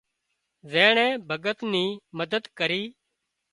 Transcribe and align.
زينڻي 0.71 1.07
بڳت 1.29 1.57
ني 1.71 1.85
مدد 2.17 2.43
ڪري 2.57 2.83